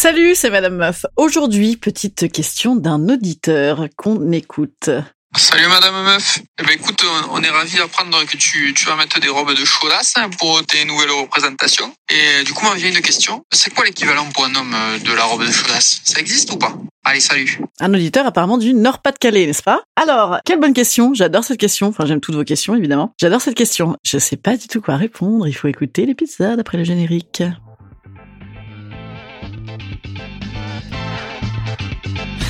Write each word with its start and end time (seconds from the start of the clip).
Salut, 0.00 0.36
c'est 0.36 0.50
Madame 0.50 0.76
Meuf. 0.76 1.06
Aujourd'hui, 1.16 1.76
petite 1.76 2.30
question 2.30 2.76
d'un 2.76 3.08
auditeur 3.08 3.88
qu'on 3.96 4.30
écoute. 4.30 4.90
Salut 5.36 5.66
Madame 5.66 6.04
Meuf. 6.04 6.38
Eh 6.60 6.62
ben 6.62 6.70
écoute, 6.70 7.04
on 7.32 7.42
est 7.42 7.50
ravis 7.50 7.78
d'apprendre 7.78 8.24
que 8.24 8.36
tu, 8.36 8.72
tu 8.74 8.86
vas 8.86 8.94
mettre 8.94 9.18
des 9.18 9.28
robes 9.28 9.52
de 9.58 9.64
chaudasse 9.64 10.14
pour 10.38 10.64
tes 10.66 10.84
nouvelles 10.84 11.10
représentations. 11.10 11.92
Et 12.10 12.44
du 12.44 12.52
coup, 12.52 12.64
m'en 12.64 12.74
vient 12.74 12.90
une 12.90 13.00
question. 13.00 13.42
C'est 13.52 13.74
quoi 13.74 13.86
l'équivalent 13.86 14.24
pour 14.32 14.44
un 14.44 14.54
homme 14.54 14.76
de 15.04 15.12
la 15.12 15.24
robe 15.24 15.44
de 15.44 15.50
chaudasse? 15.50 16.00
Ça 16.04 16.20
existe 16.20 16.52
ou 16.52 16.58
pas? 16.58 16.76
Allez, 17.04 17.18
salut. 17.18 17.60
Un 17.80 17.92
auditeur 17.92 18.24
apparemment 18.24 18.58
du 18.58 18.74
Nord-Pas-de-Calais, 18.74 19.46
n'est-ce 19.46 19.64
pas? 19.64 19.82
Alors, 19.96 20.38
quelle 20.44 20.60
bonne 20.60 20.74
question. 20.74 21.12
J'adore 21.12 21.42
cette 21.42 21.58
question. 21.58 21.88
Enfin, 21.88 22.06
j'aime 22.06 22.20
toutes 22.20 22.36
vos 22.36 22.44
questions, 22.44 22.76
évidemment. 22.76 23.14
J'adore 23.20 23.40
cette 23.40 23.56
question. 23.56 23.96
Je 24.04 24.18
sais 24.18 24.36
pas 24.36 24.56
du 24.56 24.68
tout 24.68 24.80
quoi 24.80 24.94
répondre. 24.94 25.48
Il 25.48 25.54
faut 25.54 25.66
écouter 25.66 26.06
l'épisode 26.06 26.60
après 26.60 26.78
le 26.78 26.84
générique. 26.84 27.42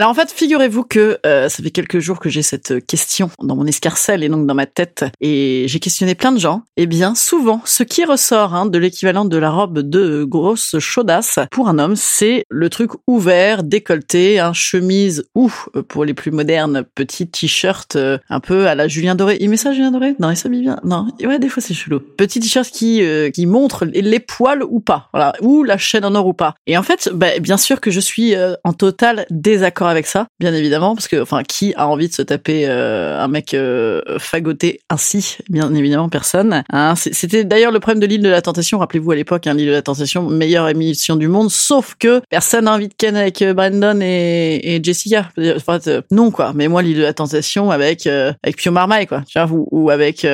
Alors 0.00 0.12
en 0.12 0.14
fait, 0.14 0.32
figurez-vous 0.32 0.84
que 0.84 1.18
euh, 1.26 1.50
ça 1.50 1.62
fait 1.62 1.70
quelques 1.70 1.98
jours 1.98 2.20
que 2.20 2.30
j'ai 2.30 2.40
cette 2.40 2.86
question 2.86 3.28
dans 3.42 3.54
mon 3.54 3.66
escarcelle 3.66 4.24
et 4.24 4.30
donc 4.30 4.46
dans 4.46 4.54
ma 4.54 4.64
tête, 4.64 5.04
et 5.20 5.66
j'ai 5.68 5.78
questionné 5.78 6.14
plein 6.14 6.32
de 6.32 6.38
gens. 6.38 6.62
Et 6.78 6.86
bien 6.86 7.14
souvent, 7.14 7.60
ce 7.66 7.82
qui 7.82 8.06
ressort 8.06 8.54
hein, 8.54 8.64
de 8.64 8.78
l'équivalent 8.78 9.26
de 9.26 9.36
la 9.36 9.50
robe 9.50 9.80
de 9.80 10.24
grosse 10.24 10.78
chaudasse 10.78 11.38
pour 11.50 11.68
un 11.68 11.78
homme, 11.78 11.96
c'est 11.96 12.44
le 12.48 12.70
truc 12.70 12.92
ouvert, 13.06 13.62
décolleté, 13.62 14.38
un 14.40 14.54
chemise 14.54 15.24
ou 15.34 15.52
euh, 15.76 15.82
pour 15.82 16.06
les 16.06 16.14
plus 16.14 16.30
modernes, 16.30 16.82
petit 16.94 17.28
t-shirt 17.28 17.96
euh, 17.96 18.16
un 18.30 18.40
peu 18.40 18.68
à 18.68 18.74
la 18.74 18.88
Julien 18.88 19.14
Doré. 19.14 19.36
Il 19.38 19.50
met 19.50 19.58
ça 19.58 19.74
Julien 19.74 19.90
Doré? 19.90 20.14
Non, 20.18 20.30
il 20.30 20.36
s'habille 20.38 20.62
bien. 20.62 20.80
Non, 20.82 21.08
ouais, 21.22 21.38
des 21.38 21.50
fois 21.50 21.62
c'est 21.62 21.74
chelou. 21.74 22.00
Petit 22.00 22.40
t-shirt 22.40 22.70
qui 22.70 23.02
euh, 23.02 23.28
qui 23.28 23.44
montre 23.44 23.84
les 23.84 24.20
poils 24.20 24.62
ou 24.62 24.80
pas, 24.80 25.10
voilà, 25.12 25.34
ou 25.42 25.62
la 25.62 25.76
chaîne 25.76 26.06
en 26.06 26.14
or 26.14 26.26
ou 26.26 26.32
pas. 26.32 26.54
Et 26.66 26.78
en 26.78 26.82
fait, 26.82 27.10
bah, 27.12 27.38
bien 27.38 27.58
sûr 27.58 27.82
que 27.82 27.90
je 27.90 28.00
suis 28.00 28.34
euh, 28.34 28.54
en 28.64 28.72
total 28.72 29.26
désaccord 29.28 29.89
avec 29.90 30.06
ça, 30.06 30.26
bien 30.38 30.54
évidemment, 30.54 30.94
parce 30.94 31.08
que, 31.08 31.20
enfin, 31.20 31.42
qui 31.42 31.74
a 31.76 31.88
envie 31.88 32.08
de 32.08 32.14
se 32.14 32.22
taper 32.22 32.66
euh, 32.66 33.20
un 33.20 33.28
mec 33.28 33.54
euh, 33.54 34.00
fagoté 34.18 34.80
ainsi? 34.88 35.38
Bien 35.48 35.74
évidemment, 35.74 36.08
personne. 36.08 36.62
Hein, 36.72 36.94
C'était 36.96 37.44
d'ailleurs 37.44 37.72
le 37.72 37.80
problème 37.80 38.00
de 38.00 38.06
l'île 38.06 38.22
de 38.22 38.28
la 38.28 38.42
Tentation. 38.42 38.78
Rappelez-vous 38.78 39.10
à 39.10 39.16
l'époque, 39.16 39.46
hein, 39.46 39.54
l'île 39.54 39.68
de 39.68 39.72
la 39.72 39.82
Tentation, 39.82 40.28
meilleure 40.28 40.68
émission 40.68 41.16
du 41.16 41.28
monde, 41.28 41.50
sauf 41.50 41.94
que 41.98 42.20
personne 42.30 42.64
de 42.64 42.88
ken 42.96 43.16
avec 43.16 43.42
euh, 43.42 43.54
Brandon 43.54 43.98
et, 44.00 44.80
Jessica. 44.82 45.28
Enfin, 45.56 45.78
non 46.10 46.30
quoi. 46.30 46.52
Mais 46.54 46.68
moi, 46.68 46.82
l'île 46.82 46.98
de 46.98 47.02
la 47.02 47.12
Tentation 47.12 47.70
avec 47.70 48.06
euh, 48.06 48.32
avec 48.42 48.56
Pio 48.56 48.72
Marmaille, 48.72 49.06
quoi. 49.06 49.22
Ou, 49.50 49.68
ou 49.70 49.90
avec 49.90 50.26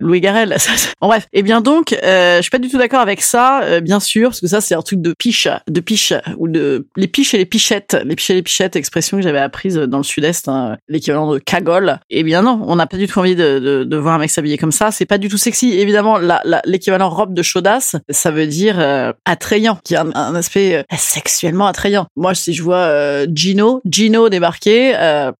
Louis 0.00 0.20
Garrel. 0.20 0.56
bon 1.00 1.08
bref. 1.08 1.26
Et 1.32 1.42
bien 1.42 1.60
donc, 1.60 1.96
je 2.02 2.38
suis 2.40 2.50
pas 2.50 2.58
du 2.58 2.68
tout 2.68 2.78
d'accord 2.78 3.00
avec 3.00 3.22
ça, 3.22 3.80
bien 3.80 4.00
sûr, 4.00 4.30
parce 4.30 4.40
que 4.40 4.46
ça 4.46 4.60
c'est 4.60 4.74
un 4.74 4.82
truc 4.82 5.00
de 5.00 5.14
piche, 5.18 5.48
de 5.68 5.80
piche 5.80 6.12
ou 6.38 6.48
de 6.48 6.86
les 6.96 7.08
piches 7.08 7.34
et 7.34 7.38
les 7.38 7.46
pichettes, 7.46 7.96
les 8.04 8.14
piches 8.14 8.30
et 8.30 8.34
les 8.34 8.42
pichettes 8.42 8.76
expression 8.82 9.16
que 9.16 9.22
j'avais 9.22 9.38
apprise 9.38 9.76
dans 9.76 9.98
le 9.98 10.02
sud-est, 10.02 10.48
hein, 10.48 10.76
l'équivalent 10.88 11.32
de 11.32 11.38
cagole. 11.38 12.00
Eh 12.10 12.24
bien 12.24 12.42
non, 12.42 12.62
on 12.66 12.74
n'a 12.74 12.86
pas 12.86 12.96
du 12.96 13.06
tout 13.06 13.20
envie 13.20 13.36
de, 13.36 13.84
de, 13.84 13.96
voir 13.96 14.14
un 14.14 14.18
mec 14.18 14.30
s'habiller 14.30 14.58
comme 14.58 14.72
ça. 14.72 14.90
C'est 14.90 15.06
pas 15.06 15.18
du 15.18 15.28
tout 15.28 15.38
sexy. 15.38 15.72
Évidemment, 15.78 16.18
l'équivalent 16.64 17.08
robe 17.08 17.32
de 17.32 17.42
chaudasse, 17.42 17.96
ça 18.10 18.30
veut 18.30 18.46
dire 18.46 18.78
euh, 18.78 19.12
attrayant, 19.24 19.78
qui 19.84 19.94
a 19.94 20.02
un, 20.02 20.34
aspect 20.34 20.76
euh, 20.76 20.82
sexuellement 20.96 21.66
attrayant. 21.66 22.06
Moi, 22.16 22.34
si 22.34 22.52
je 22.52 22.62
vois 22.62 22.76
euh, 22.76 23.26
Gino, 23.32 23.80
Gino 23.84 24.28
débarquer, 24.28 24.92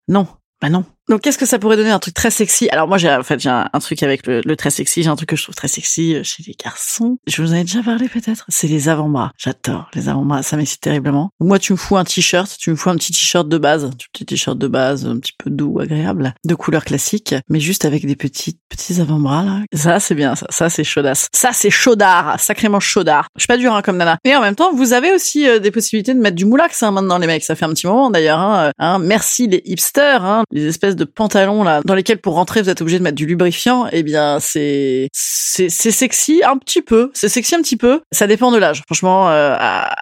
non, 0.09 0.27
bah 0.61 0.71
non. 0.71 0.85
Donc 1.13 1.21
qu'est-ce 1.21 1.37
que 1.37 1.45
ça 1.45 1.59
pourrait 1.59 1.77
donner 1.77 1.91
un 1.91 1.99
truc 1.99 2.15
très 2.15 2.31
sexy? 2.31 2.71
Alors 2.71 2.89
moi 2.89 2.97
j'ai 2.97 3.11
en 3.13 3.23
fait 3.23 3.39
j'ai 3.39 3.51
un, 3.51 3.69
truc 3.81 4.03
avec 4.03 4.27
le, 4.27 4.41
le 4.43 4.57
très 4.57 4.71
sexy, 4.71 5.03
j'ai 5.03 5.11
un 5.11 5.15
truc 5.15 5.29
que 5.29 5.37
je 5.37 5.43
trouve 5.43 5.55
très 5.55 5.69
sexy 5.69 6.15
euh, 6.15 6.23
chez 6.23 6.43
les 6.47 6.55
garçons. 6.55 7.19
Je 7.27 7.43
vous 7.43 7.53
en 7.53 7.57
ai 7.57 7.65
déjà 7.65 7.83
parlé 7.83 8.09
peut-être? 8.09 8.47
C'est 8.49 8.67
les 8.67 8.89
avant-bras. 8.89 9.33
J'adore 9.37 9.91
les 9.95 10.09
avant-bras, 10.09 10.43
ça 10.43 10.57
m'excite 10.57 10.81
terriblement. 10.81 11.29
Moi 11.39 11.59
tu 11.59 11.73
me 11.73 11.77
fous 11.77 11.99
un 11.99 12.05
t-shirt, 12.05 12.57
tu 12.59 12.71
me 12.71 12.77
fous 12.77 12.89
un 12.89 12.97
petit 12.97 13.13
t-shirt 13.13 13.47
de 13.47 13.59
base, 13.59 13.85
un 13.85 13.91
petit 13.91 14.25
t-shirt 14.25 14.57
de 14.57 14.67
base, 14.67 15.05
un 15.05 15.19
petit 15.19 15.35
peu 15.37 15.51
doux, 15.51 15.81
agréable, 15.81 16.33
de 16.47 16.55
couleur 16.55 16.83
classique, 16.83 17.35
mais 17.51 17.61
juste 17.61 17.85
avec 17.85 18.07
des 18.07 18.17
petits 18.17 18.59
petits 18.71 18.99
avant-bras 18.99 19.45
là. 19.45 19.61
Ça 19.75 20.01
c'est 20.01 20.15
bien, 20.15 20.35
ça, 20.35 20.71
c'est 20.71 20.83
chaudasse. 20.83 21.29
Ça 21.35 21.51
c'est 21.53 21.69
chaudard, 21.69 22.41
sacrément 22.41 22.81
chaudard. 22.81 23.29
Je 23.37 23.43
suis 23.43 23.49
pas 23.49 23.59
dur 23.59 23.75
hein, 23.75 23.83
comme 23.83 23.99
nana. 23.99 24.17
Et 24.25 24.35
en 24.35 24.41
même 24.41 24.57
temps, 24.57 24.73
vous 24.73 24.95
avez 24.95 25.13
aussi 25.13 25.47
euh, 25.47 25.59
des 25.59 25.71
possibilités 25.71 26.15
de 26.15 26.21
mettre 26.21 26.37
du 26.37 26.47
moulax 26.47 26.83
hein, 26.83 26.91
maintenant 26.91 27.19
les 27.19 27.27
mecs. 27.27 27.45
Ça 27.45 27.55
fait 27.55 27.67
un 27.67 27.75
petit 27.75 27.87
moment 27.87 28.09
d'ailleurs. 28.09 28.39
Hein, 28.39 28.69
euh, 28.69 28.71
hein. 28.79 28.99
Merci 28.99 29.47
les 29.47 29.61
hipsters, 29.67 30.25
hein, 30.25 30.45
les 30.51 30.65
espèces 30.65 30.97
pantalons 31.05 31.63
là 31.65 31.81
dans 31.85 31.95
lesquels 31.95 32.19
pour 32.19 32.35
rentrer 32.35 32.63
vous 32.63 32.69
êtes 32.71 32.81
obligé 32.81 32.99
de 32.99 33.05
mettre 33.05 33.17
du 33.17 33.27
lubrifiant. 33.27 33.87
Eh 33.93 34.03
bien 34.03 34.39
c'est 34.41 35.09
c'est 35.13 35.69
sexy 35.69 36.43
un 36.45 36.57
petit 36.57 36.81
peu. 36.83 37.11
C'est 37.15 37.29
sexy 37.29 37.55
un 37.55 37.61
petit 37.63 37.77
peu. 37.77 38.01
Ça 38.11 38.27
dépend 38.27 38.51
de 38.53 38.57
l'âge. 38.59 38.83
Franchement, 38.87 39.29
euh, 39.31 39.55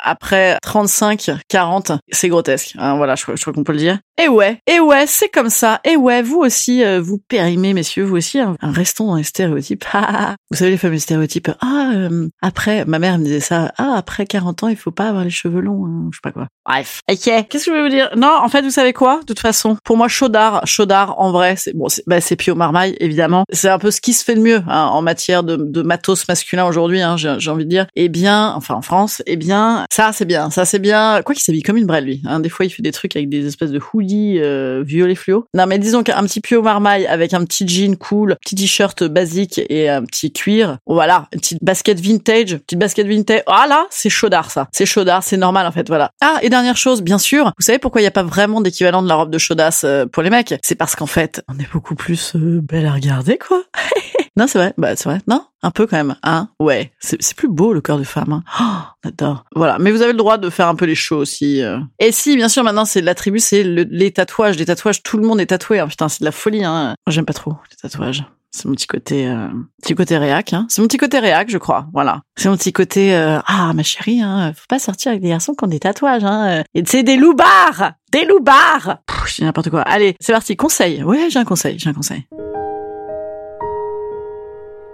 après 0.04 0.56
35, 0.62 1.30
40, 1.48 1.92
c'est 2.12 2.28
grotesque. 2.28 2.74
Hein, 2.78 2.96
voilà, 2.96 3.16
je, 3.16 3.24
crois- 3.24 3.52
qu'on 3.52 3.64
peut 3.64 3.72
le 3.72 3.78
dire. 3.78 3.98
Et 4.22 4.28
ouais, 4.28 4.58
et 4.68 4.78
ouais, 4.80 5.06
c'est 5.08 5.28
comme 5.28 5.50
ça. 5.50 5.80
Et 5.84 5.96
ouais, 5.96 6.22
vous 6.22 6.38
aussi, 6.38 6.84
euh, 6.84 7.00
vous 7.00 7.18
périmez, 7.18 7.72
messieurs, 7.74 8.04
vous 8.04 8.16
aussi, 8.16 8.38
hein, 8.38 8.56
restons 8.62 9.06
dans 9.06 9.16
les 9.16 9.24
stéréotypes. 9.24 9.84
Ah, 10.12 10.34
vous 10.50 10.56
savez 10.56 10.70
les 10.72 10.76
fameux 10.78 10.98
stéréotypes. 10.98 11.50
Ah, 11.60 11.92
euh, 11.94 12.28
après, 12.42 12.84
ma 12.84 12.98
mère 12.98 13.18
me 13.18 13.24
disait 13.24 13.40
ça. 13.40 13.72
Ah, 13.78 13.94
après 13.96 14.26
40 14.26 14.62
ans, 14.64 14.68
il 14.68 14.76
faut 14.76 14.90
pas 14.90 15.08
avoir 15.08 15.24
les 15.24 15.30
cheveux 15.30 15.60
longs. 15.60 15.86
hein, 15.86 16.08
je 16.12 16.16
sais 16.16 16.20
pas 16.22 16.32
quoi. 16.32 16.46
Bref. 16.66 17.00
Ok. 17.10 17.18
Qu'est-ce 17.48 17.64
que 17.66 17.70
je 17.70 17.70
vais 17.70 17.82
vous 17.82 17.88
dire? 17.88 18.10
Non, 18.16 18.32
en 18.40 18.48
fait, 18.48 18.62
vous 18.62 18.70
savez 18.70 18.92
quoi? 18.92 19.20
De 19.20 19.24
toute 19.26 19.40
façon, 19.40 19.76
pour 19.84 19.96
moi, 19.96 20.08
chaudard, 20.08 20.66
chaudard, 20.66 20.79
en 20.88 21.32
vrai, 21.32 21.54
c'est 21.56 21.74
bon, 21.76 21.88
c'est 21.88 22.02
bah, 22.06 22.18
Pio 22.38 22.54
Marmaille, 22.54 22.96
évidemment. 23.00 23.44
C'est 23.52 23.68
un 23.68 23.78
peu 23.78 23.90
ce 23.90 24.00
qui 24.00 24.12
se 24.12 24.24
fait 24.24 24.34
de 24.34 24.40
mieux 24.40 24.62
hein, 24.68 24.84
en 24.84 25.02
matière 25.02 25.42
de, 25.42 25.56
de 25.56 25.82
matos 25.82 26.26
masculin 26.28 26.64
aujourd'hui. 26.64 27.00
Hein, 27.00 27.16
j'ai 27.16 27.36
j'ai 27.38 27.50
envie 27.50 27.64
de 27.64 27.70
dire. 27.70 27.86
Eh 27.96 28.08
bien, 28.08 28.52
enfin 28.56 28.74
en 28.74 28.82
France, 28.82 29.22
eh 29.26 29.36
bien, 29.36 29.84
ça 29.90 30.12
c'est 30.12 30.24
bien, 30.24 30.50
ça 30.50 30.64
c'est 30.64 30.78
bien. 30.78 31.22
Quoi 31.24 31.34
qu'il 31.34 31.42
s'habille 31.42 31.62
comme 31.62 31.76
une 31.76 31.86
brêle 31.86 32.04
lui. 32.04 32.22
Hein, 32.26 32.40
des 32.40 32.48
fois, 32.48 32.66
il 32.66 32.70
fait 32.70 32.82
des 32.82 32.92
trucs 32.92 33.16
avec 33.16 33.28
des 33.28 33.46
espèces 33.46 33.70
de 33.70 33.80
hoodies 33.92 34.38
euh, 34.38 34.82
violet 34.84 35.14
fluo. 35.14 35.46
Non, 35.54 35.66
mais 35.66 35.78
disons 35.78 36.02
qu'un 36.02 36.22
petit 36.22 36.40
Pio 36.40 36.62
Marmaille 36.62 37.06
avec 37.06 37.34
un 37.34 37.44
petit 37.44 37.66
jean 37.66 37.96
cool, 37.96 38.36
petit 38.44 38.54
t-shirt 38.54 39.04
basique 39.04 39.60
et 39.68 39.88
un 39.88 40.04
petit 40.04 40.32
cuir. 40.32 40.78
Voilà, 40.86 41.26
une 41.32 41.40
petite 41.40 41.62
basket 41.62 42.00
vintage, 42.00 42.56
petite 42.58 42.78
basket 42.78 43.06
vintage. 43.06 43.42
Ah 43.46 43.66
là, 43.68 43.86
c'est 43.90 44.10
chaudard 44.10 44.50
ça. 44.50 44.68
C'est 44.72 44.86
chaudard, 44.86 45.22
c'est 45.22 45.36
normal 45.36 45.66
en 45.66 45.72
fait. 45.72 45.88
Voilà. 45.88 46.10
Ah 46.20 46.38
et 46.42 46.48
dernière 46.48 46.76
chose, 46.76 47.02
bien 47.02 47.18
sûr, 47.18 47.52
vous 47.58 47.64
savez 47.64 47.78
pourquoi 47.78 48.00
il 48.00 48.04
n'y 48.04 48.08
a 48.08 48.12
pas 48.12 48.22
vraiment 48.22 48.60
d'équivalent 48.60 49.02
de 49.02 49.08
la 49.08 49.14
robe 49.14 49.30
de 49.30 49.38
chaudasse 49.38 49.82
euh, 49.84 50.06
pour 50.06 50.22
les 50.22 50.30
mecs? 50.30 50.54
C'est 50.70 50.76
parce 50.76 50.94
qu'en 50.94 51.06
fait, 51.06 51.42
on 51.48 51.58
est 51.58 51.68
beaucoup 51.72 51.96
plus 51.96 52.36
euh, 52.36 52.60
belle 52.62 52.86
à 52.86 52.92
regarder 52.92 53.38
quoi. 53.38 53.60
non, 54.36 54.46
c'est 54.46 54.56
vrai. 54.56 54.72
Bah 54.78 54.94
c'est 54.94 55.08
vrai. 55.08 55.18
Non, 55.26 55.44
un 55.64 55.72
peu 55.72 55.84
quand 55.88 55.96
même. 55.96 56.14
Hein? 56.22 56.48
Ouais. 56.60 56.92
C'est 57.00 57.34
plus 57.34 57.48
beau 57.48 57.72
le 57.72 57.80
corps 57.80 57.98
de 57.98 58.04
femme. 58.04 58.32
Hein. 58.32 58.44
Oh, 58.60 59.08
adore. 59.08 59.46
Voilà. 59.56 59.78
Mais 59.80 59.90
vous 59.90 60.00
avez 60.02 60.12
le 60.12 60.18
droit 60.18 60.38
de 60.38 60.48
faire 60.48 60.68
un 60.68 60.76
peu 60.76 60.84
les 60.84 60.94
shows 60.94 61.16
aussi. 61.16 61.60
euh. 61.60 61.80
Et 61.98 62.12
si, 62.12 62.36
bien 62.36 62.48
sûr, 62.48 62.62
maintenant 62.62 62.84
c'est 62.84 63.00
l'attribut, 63.00 63.40
c'est 63.40 63.64
le- 63.64 63.82
les 63.90 64.12
tatouages. 64.12 64.56
Les 64.58 64.66
tatouages, 64.66 65.02
tout 65.02 65.16
le 65.18 65.26
monde 65.26 65.40
est 65.40 65.46
tatoué. 65.46 65.80
hein. 65.80 65.88
Putain, 65.88 66.08
c'est 66.08 66.20
de 66.20 66.24
la 66.24 66.30
folie. 66.30 66.62
Hein. 66.64 66.94
J'aime 67.08 67.24
pas 67.26 67.32
trop 67.32 67.56
les 67.68 67.76
tatouages. 67.76 68.24
C'est 68.52 68.66
mon 68.66 68.74
petit 68.76 68.86
côté, 68.86 69.26
euh, 69.26 69.48
petit 69.82 69.96
côté 69.96 70.18
réac. 70.18 70.52
Hein. 70.52 70.66
C'est 70.68 70.82
mon 70.82 70.86
petit 70.86 70.98
côté 70.98 71.18
réac, 71.18 71.50
je 71.50 71.58
crois. 71.58 71.88
Voilà. 71.92 72.22
C'est 72.36 72.48
mon 72.48 72.56
petit 72.56 72.72
côté. 72.72 73.12
ah, 73.12 73.72
ma 73.74 73.82
chérie, 73.82 74.20
hein, 74.22 74.52
faut 74.56 74.66
pas 74.68 74.78
sortir 74.78 75.10
avec 75.10 75.20
des 75.22 75.30
garçons 75.30 75.54
qui 75.54 75.64
ont 75.64 75.68
des 75.68 75.80
tatouages. 75.80 76.22
Hein. 76.24 76.62
Et 76.74 76.84
c'est 76.86 77.02
des 77.02 77.16
loupards, 77.16 77.92
des 78.12 78.24
loupards. 78.24 78.98
Dis 79.40 79.46
n'importe 79.46 79.70
quoi. 79.70 79.80
Allez, 79.80 80.16
c'est 80.20 80.34
parti. 80.34 80.54
Conseil. 80.54 81.02
Ouais, 81.02 81.30
j'ai 81.30 81.38
un 81.38 81.46
conseil. 81.46 81.78
J'ai 81.78 81.88
un 81.88 81.94
conseil. 81.94 82.26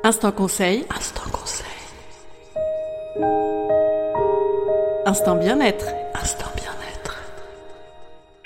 Instant 0.04 0.30
conseil. 0.30 0.86
Instant 0.96 1.28
conseil. 1.32 1.66
Instant 5.04 5.34
bien-être. 5.34 5.95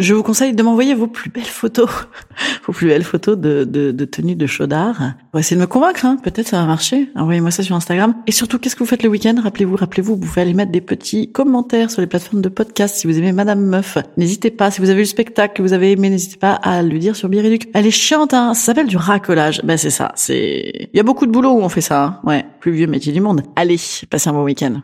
Je 0.01 0.15
vous 0.15 0.23
conseille 0.23 0.55
de 0.55 0.63
m'envoyer 0.63 0.95
vos 0.95 1.09
plus 1.09 1.29
belles 1.29 1.43
photos, 1.45 1.91
vos 2.67 2.73
plus 2.73 2.87
belles 2.87 3.05
photos 3.05 3.37
de, 3.37 3.65
de, 3.65 3.91
de 3.91 4.05
tenue 4.07 4.35
de 4.35 4.47
chaudard. 4.47 4.97
On 4.99 5.37
va 5.37 5.41
essayer 5.41 5.57
de 5.57 5.61
me 5.61 5.67
convaincre, 5.67 6.07
hein. 6.07 6.17
peut-être 6.23 6.49
ça 6.49 6.57
va 6.57 6.65
marcher. 6.65 7.11
Envoyez-moi 7.15 7.51
ça 7.51 7.63
sur 7.63 7.77
Instagram. 7.77 8.15
Et 8.27 8.33
surtout, 8.33 8.59
qu'est-ce 8.59 8.77
que 8.77 8.81
vous 8.81 8.89
faites 8.89 9.03
le 9.03 9.11
week-end? 9.11 9.35
Rappelez-vous, 9.43 9.77
rappelez-vous, 9.77 10.15
vous 10.15 10.21
pouvez 10.21 10.41
aller 10.41 10.55
mettre 10.55 10.73
des 10.73 10.81
petits 10.81 11.31
commentaires 11.31 11.91
sur 11.91 12.01
les 12.01 12.07
plateformes 12.07 12.41
de 12.41 12.49
podcast 12.49 12.97
si 12.97 13.07
vous 13.07 13.19
aimez 13.19 13.33
Madame 13.33 13.61
Meuf. 13.61 13.99
N'hésitez 14.17 14.51
pas, 14.51 14.71
si 14.71 14.81
vous 14.81 14.89
avez 14.89 15.01
eu 15.01 15.03
le 15.03 15.07
spectacle 15.07 15.53
que 15.55 15.61
vous 15.61 15.75
avez 15.75 15.93
aimé, 15.93 16.09
n'hésitez 16.09 16.39
pas 16.39 16.55
à 16.55 16.83
le 16.83 16.99
dire 16.99 17.15
sur 17.15 17.29
Biriduc. 17.29 17.69
Elle 17.75 17.87
est 17.87 17.91
chiante, 17.91 18.33
hein. 18.33 18.55
ça 18.55 18.63
s'appelle 18.63 18.87
du 18.87 18.97
racolage. 18.97 19.61
Ben 19.65 19.77
c'est 19.77 19.91
ça, 19.91 20.13
c'est... 20.15 20.89
Il 20.95 20.97
y 20.97 21.01
a 21.01 21.03
beaucoup 21.03 21.27
de 21.27 21.31
boulot 21.31 21.51
où 21.51 21.61
on 21.61 21.69
fait 21.69 21.83
ça, 21.83 22.03
hein. 22.03 22.21
ouais. 22.25 22.47
Plus 22.61 22.73
vieux 22.73 22.87
métier 22.87 23.13
du 23.13 23.21
monde. 23.21 23.43
Allez, 23.55 23.77
passez 24.09 24.31
un 24.31 24.33
bon 24.33 24.45
week-end. 24.45 24.81